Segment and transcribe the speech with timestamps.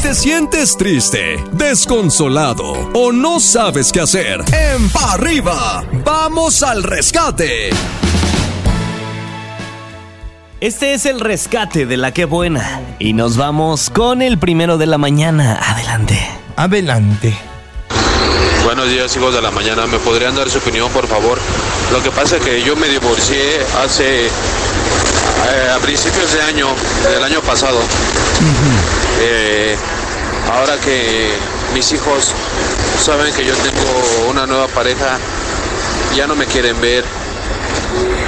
[0.00, 7.70] te sientes triste, desconsolado o no sabes qué hacer, en Pa' arriba, vamos al rescate.
[10.60, 12.80] Este es el rescate de la que buena.
[12.98, 15.58] Y nos vamos con el primero de la mañana.
[15.62, 16.18] Adelante.
[16.56, 17.38] Adelante.
[18.64, 19.86] Buenos días, hijos de la mañana.
[19.86, 21.38] ¿Me podrían dar su opinión, por favor?
[21.92, 24.28] Lo que pasa es que yo me divorcié hace.
[25.46, 26.68] Eh, a principios de año,
[27.10, 27.78] del año pasado.
[29.20, 29.76] Eh,
[30.52, 31.32] ahora que
[31.74, 32.32] mis hijos
[33.02, 35.18] saben que yo tengo una nueva pareja,
[36.16, 37.04] ya no me quieren ver.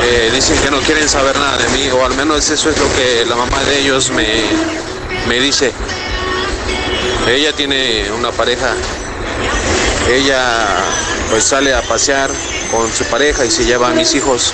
[0.03, 2.93] Eh, dicen que no quieren saber nada de mí, o al menos eso es lo
[2.95, 4.27] que la mamá de ellos me,
[5.29, 5.73] me dice.
[7.29, 8.75] Ella tiene una pareja
[10.09, 10.67] ella
[11.31, 12.31] pues sale a pasear
[12.71, 14.53] con su pareja y se lleva a mis hijos.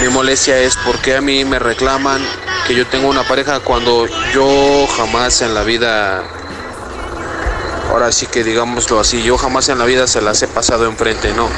[0.00, 2.20] Mi molestia es porque a mí me reclaman
[2.66, 6.22] que yo tengo una pareja cuando yo jamás en la vida,
[7.90, 11.32] ahora sí que digámoslo así, yo jamás en la vida se las he pasado enfrente,
[11.32, 11.48] no.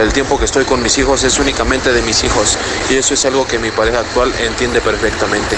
[0.00, 2.58] El tiempo que estoy con mis hijos es únicamente de mis hijos
[2.90, 5.56] y eso es algo que mi pareja actual entiende perfectamente.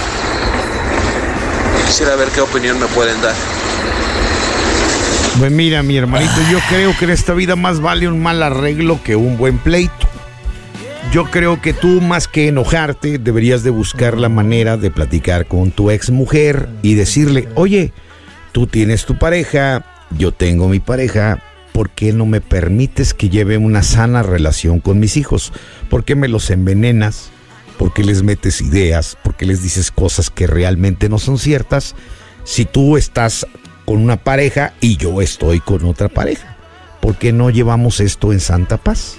[1.86, 3.34] Quisiera ver qué opinión me pueden dar.
[5.38, 9.00] Pues mira, mi hermanito, yo creo que en esta vida más vale un mal arreglo
[9.02, 10.05] que un buen pleito.
[11.16, 15.70] Yo creo que tú más que enojarte deberías de buscar la manera de platicar con
[15.70, 17.94] tu ex mujer y decirle, oye,
[18.52, 21.42] tú tienes tu pareja, yo tengo mi pareja,
[21.72, 25.54] ¿por qué no me permites que lleve una sana relación con mis hijos?
[25.88, 27.30] ¿Por qué me los envenenas?
[27.78, 29.16] ¿Por qué les metes ideas?
[29.24, 31.94] ¿Por qué les dices cosas que realmente no son ciertas?
[32.44, 33.46] Si tú estás
[33.86, 36.58] con una pareja y yo estoy con otra pareja.
[37.00, 39.16] ¿Por qué no llevamos esto en santa paz?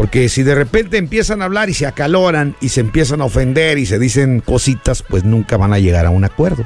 [0.00, 3.76] Porque si de repente empiezan a hablar y se acaloran y se empiezan a ofender
[3.76, 6.64] y se dicen cositas, pues nunca van a llegar a un acuerdo.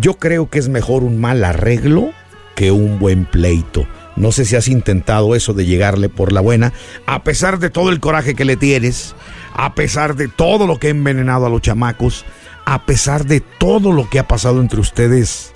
[0.00, 2.12] Yo creo que es mejor un mal arreglo
[2.54, 3.88] que un buen pleito.
[4.14, 6.72] No sé si has intentado eso de llegarle por la buena,
[7.06, 9.16] a pesar de todo el coraje que le tienes,
[9.52, 12.24] a pesar de todo lo que ha envenenado a los chamacos,
[12.66, 15.52] a pesar de todo lo que ha pasado entre ustedes.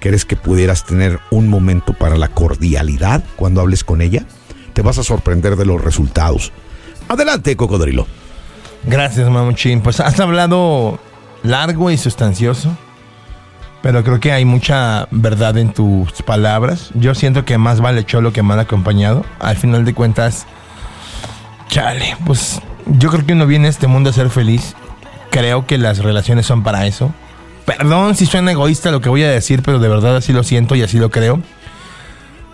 [0.00, 4.24] ¿Crees que pudieras tener un momento para la cordialidad cuando hables con ella?
[4.76, 6.52] Te vas a sorprender de los resultados.
[7.08, 8.06] Adelante, cocodrilo.
[8.84, 9.80] Gracias, Mamuchín.
[9.80, 10.98] Pues has hablado
[11.42, 12.76] largo y sustancioso,
[13.80, 16.90] pero creo que hay mucha verdad en tus palabras.
[16.92, 19.24] Yo siento que más vale cholo que mal acompañado.
[19.38, 20.46] Al final de cuentas,
[21.68, 24.74] chale, pues yo creo que uno viene a este mundo a ser feliz.
[25.30, 27.14] Creo que las relaciones son para eso.
[27.64, 30.76] Perdón si suena egoísta lo que voy a decir, pero de verdad así lo siento
[30.76, 31.40] y así lo creo.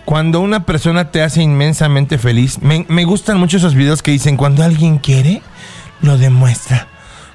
[0.04, 4.64] Cuando una persona te hace inmensamente feliz, me, gustan mucho esos videos que dicen, cuando
[4.64, 5.42] alguien quiere,
[6.00, 6.88] lo demuestra.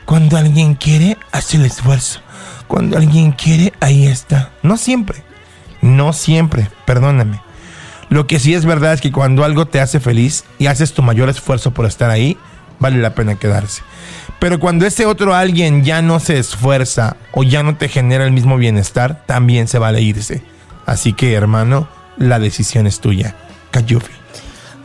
[0.06, 2.22] Cuando alguien quiere, hace el esfuerzo.
[2.68, 4.52] Cuando alguien quiere, ahí está.
[4.64, 5.24] No siempre.
[5.82, 7.42] No siempre, perdóname.
[8.10, 11.02] Lo que sí es verdad es que cuando algo te hace feliz y haces tu
[11.02, 12.38] mayor esfuerzo por estar ahí,
[12.80, 13.82] vale la pena quedarse.
[14.40, 18.32] Pero cuando ese otro alguien ya no se esfuerza o ya no te genera el
[18.32, 20.42] mismo bienestar, también se vale irse.
[20.86, 23.36] Así que, hermano, la decisión es tuya.
[23.72, 24.12] Cayufi.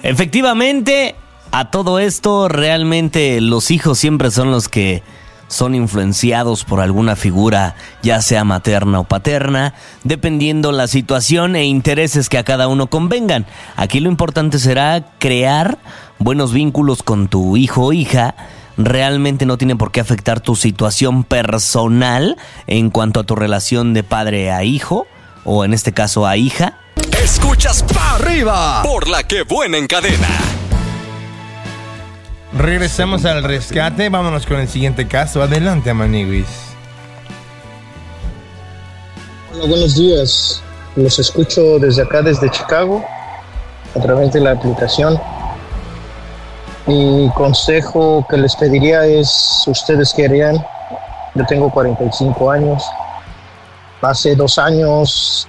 [0.03, 1.15] Efectivamente,
[1.50, 5.03] a todo esto, realmente los hijos siempre son los que
[5.53, 12.28] son influenciados por alguna figura, ya sea materna o paterna, dependiendo la situación e intereses
[12.28, 13.47] que a cada uno convengan.
[13.76, 15.78] Aquí lo importante será crear
[16.19, 18.34] buenos vínculos con tu hijo o hija.
[18.78, 24.03] Realmente no tiene por qué afectar tu situación personal en cuanto a tu relación de
[24.03, 25.06] padre a hijo,
[25.44, 26.78] o en este caso a hija.
[27.22, 30.27] Escuchas Pa' arriba por la que buena en cadena.
[32.53, 34.09] Regresamos al rescate.
[34.09, 35.41] Vámonos con el siguiente caso.
[35.41, 36.49] Adelante, Maniguis.
[39.55, 40.61] Hola, buenos días.
[40.97, 43.05] Los escucho desde acá, desde Chicago,
[43.94, 45.16] a través de la aplicación.
[46.87, 50.56] Mi consejo que les pediría es, ustedes qué harían.
[51.37, 52.82] Yo tengo 45 años.
[54.00, 55.46] Hace dos años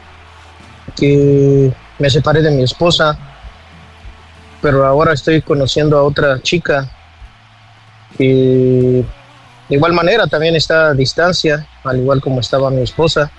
[0.95, 3.17] que me separé de mi esposa,
[4.61, 6.89] pero ahora estoy conociendo a otra chica
[8.17, 9.03] que
[9.69, 13.31] de igual manera también está a distancia, al igual como estaba mi esposa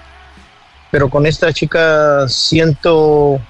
[0.95, 3.41] pero con esta chica siento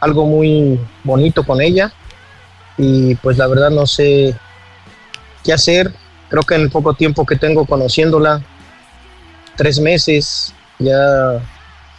[0.00, 1.94] algo muy bonito con ella
[2.76, 4.36] y pues la verdad no sé
[5.42, 5.90] qué hacer.
[6.28, 8.42] Creo que en el poco tiempo que tengo conociéndola,
[9.56, 11.40] tres meses, ya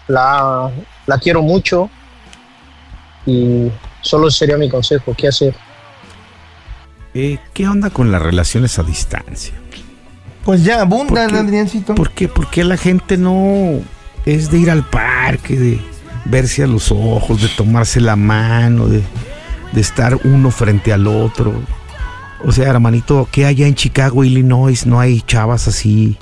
[0.08, 0.72] la,
[1.06, 1.90] la quiero mucho
[3.26, 3.70] y
[4.02, 5.56] solo sería mi consejo, ¿qué hacer?
[7.14, 9.54] Eh, ¿Qué onda con las relaciones a distancia?
[10.44, 11.40] Pues ya abundan, ¿Por qué?
[11.40, 11.96] Adriancito.
[11.96, 12.28] ¿Por qué?
[12.28, 13.80] Porque la gente no
[14.26, 15.82] es de ir al parque, de
[16.26, 19.02] verse a los ojos, de tomarse la mano, de,
[19.72, 21.54] de estar uno frente al otro.
[22.44, 26.18] O sea, hermanito, que allá en Chicago, Illinois, no hay chavas así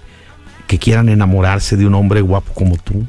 [0.68, 3.06] que quieran enamorarse de un hombre guapo como tú.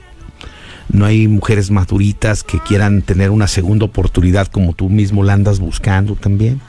[0.95, 5.59] No hay mujeres maduritas que quieran tener una segunda oportunidad como tú mismo la andas
[5.59, 6.61] buscando también.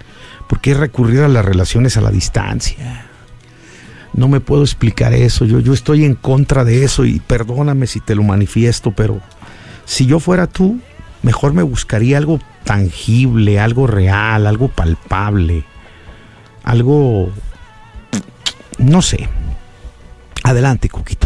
[0.49, 3.05] ¿Por qué recurrir a las relaciones a la distancia?
[4.13, 5.45] No me puedo explicar eso.
[5.45, 9.21] Yo, yo estoy en contra de eso y perdóname si te lo manifiesto, pero
[9.85, 10.79] si yo fuera tú,
[11.21, 15.65] mejor me buscaría algo tangible, algo real, algo palpable,
[16.63, 17.29] algo...
[18.79, 19.29] No sé.
[20.43, 21.24] Adelante, Coquito.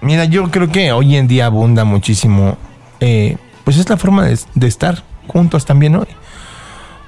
[0.00, 2.56] Mira, yo creo que hoy en día abunda muchísimo.
[3.00, 6.06] eh, pues es la forma de, estar juntos también hoy.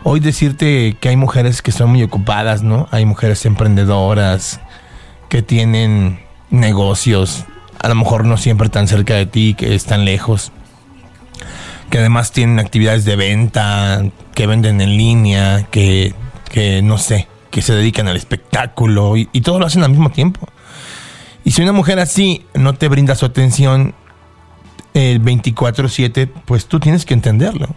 [0.03, 2.87] Hoy decirte que hay mujeres que son muy ocupadas, ¿no?
[2.91, 4.61] Hay mujeres emprendedoras
[5.31, 6.21] que tienen
[6.51, 7.45] negocios,
[7.79, 10.53] a lo mejor no siempre tan cerca de ti, que están lejos.
[11.89, 14.03] Que además tienen actividades de venta,
[14.35, 16.15] que venden en línea, que,
[16.51, 20.47] que no sé, que se dedican al espectáculo y todo lo hacen al mismo tiempo.
[21.45, 23.95] Y si una mujer así no te brinda su atención
[24.95, 27.69] el 24/7, pues tú tienes que entenderlo.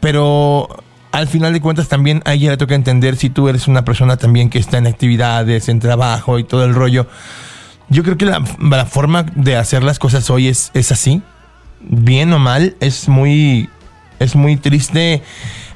[0.00, 0.68] Pero
[1.12, 4.16] al final de cuentas también a ella le toca entender si tú eres una persona
[4.16, 7.06] también que está en actividades, en trabajo y todo el rollo.
[7.88, 11.22] Yo creo que la, la forma de hacer las cosas hoy es, es así.
[11.80, 13.68] Bien o mal, es muy,
[14.18, 15.22] es muy triste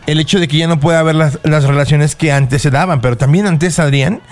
[0.08, 3.02] el hecho de que ya no pueda haber las, las relaciones que antes se daban.
[3.02, 4.22] Pero también antes, Adrián,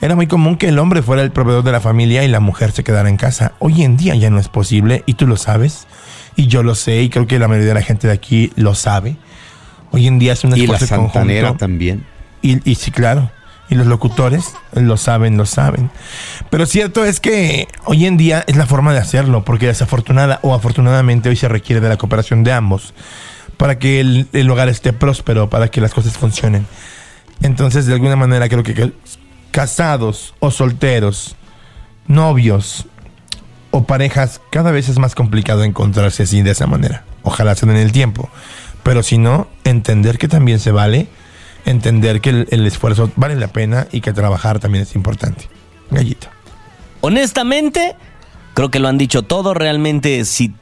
[0.00, 2.72] era muy común que el hombre fuera el proveedor de la familia y la mujer
[2.72, 3.52] se quedara en casa.
[3.58, 5.86] Hoy en día ya no es posible y tú lo sabes.
[6.36, 8.74] Y yo lo sé y creo que la mayoría de la gente de aquí lo
[8.74, 9.16] sabe.
[9.90, 11.58] Hoy en día es un Y la esfuerzo santanera conjunto.
[11.58, 12.06] también.
[12.40, 13.30] Y, y sí, claro.
[13.68, 15.90] Y los locutores lo saben, lo saben.
[16.48, 20.54] Pero cierto es que hoy en día es la forma de hacerlo, porque desafortunada o
[20.54, 22.94] afortunadamente hoy se requiere de la cooperación de ambos
[23.56, 26.66] para que el, el hogar esté próspero, para que las cosas funcionen.
[27.42, 28.92] Entonces, de alguna manera, creo que,
[29.50, 31.36] casados o solteros,
[32.06, 32.86] novios
[33.70, 37.04] o parejas, cada vez es más complicado encontrarse así de esa manera.
[37.22, 38.30] Ojalá se den el tiempo.
[38.82, 41.08] Pero si no, entender que también se vale,
[41.64, 45.48] entender que el, el esfuerzo vale la pena y que trabajar también es importante.
[45.90, 46.28] Gallito.
[47.00, 47.96] Honestamente,
[48.54, 49.54] creo que lo han dicho todo.
[49.54, 50.54] Realmente sí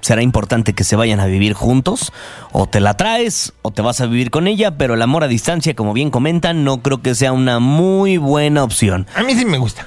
[0.00, 2.12] será importante que se vayan a vivir juntos.
[2.52, 4.76] O te la traes o te vas a vivir con ella.
[4.76, 8.64] Pero el amor a distancia, como bien comentan, no creo que sea una muy buena
[8.64, 9.06] opción.
[9.14, 9.86] A mí sí me gusta.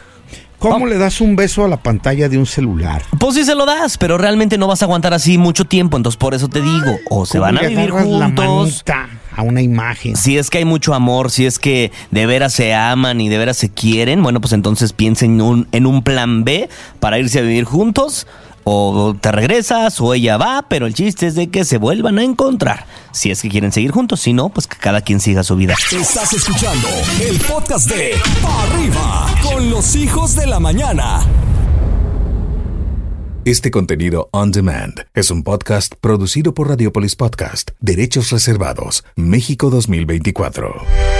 [0.60, 3.02] ¿Cómo le das un beso a la pantalla de un celular?
[3.20, 5.98] Pues sí se lo das, pero realmente no vas a aguantar así mucho tiempo.
[5.98, 8.84] Entonces por eso te digo, o se ¿Cómo van a vivir la juntos.
[8.86, 10.16] manita a una imagen.
[10.16, 13.38] Si es que hay mucho amor, si es que de veras se aman y de
[13.38, 16.70] veras se quieren, bueno, pues entonces piensen en un, en un plan B
[17.00, 18.26] para irse a vivir juntos.
[18.64, 22.24] O te regresas o ella va, pero el chiste es de que se vuelvan a
[22.24, 22.86] encontrar.
[23.12, 25.76] Si es que quieren seguir juntos, si no, pues que cada quien siga su vida.
[25.92, 26.88] Estás escuchando
[27.22, 31.22] el podcast de Pa' Arriba con los hijos de la mañana.
[33.46, 41.13] Este contenido on demand es un podcast producido por Radiopolis Podcast, Derechos Reservados, México 2024.